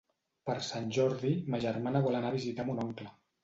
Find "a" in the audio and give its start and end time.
2.35-2.39